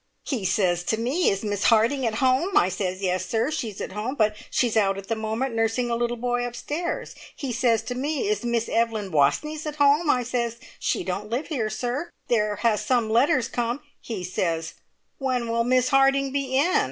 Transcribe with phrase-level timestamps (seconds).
[0.23, 3.91] "He says to me, `Is Miss Harding at home?' I says, `Yes, sir, she's at
[3.91, 7.13] home, but she's out at the moment nursing a little boy upstairs'.
[7.35, 11.49] He says to me, `Is Miss Evelyn Wastneys at home?' I says, `She don't live
[11.49, 12.09] here, sir.
[12.29, 13.79] There has some letters come'
[14.11, 14.73] He says,
[15.21, 16.79] `When will Miss Harding be in?'